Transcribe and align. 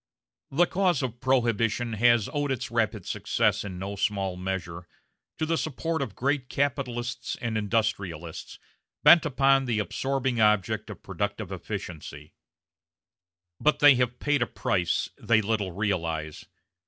The 0.49 0.65
cause 0.65 1.03
of 1.03 1.19
Prohibition 1.21 1.93
has 1.93 2.27
owed 2.33 2.51
its 2.51 2.71
rapid 2.71 3.05
success 3.05 3.63
in 3.63 3.77
no 3.77 3.95
small 3.95 4.35
measure 4.35 4.87
to 5.37 5.45
the 5.45 5.59
support 5.59 6.01
of 6.01 6.15
great 6.15 6.49
capitalists 6.49 7.35
and 7.39 7.55
industrialists 7.55 8.57
bent 9.03 9.27
upon 9.27 9.65
the 9.65 9.77
absorbing 9.77 10.41
object 10.41 10.89
of 10.89 11.03
productive 11.03 11.51
efficiency; 11.51 12.33
but 13.59 13.77
they 13.77 13.93
have 13.93 14.17
paid 14.17 14.41
a 14.41 14.47
price 14.47 15.09
they 15.19 15.39
little 15.39 15.71
realize. 15.71 16.45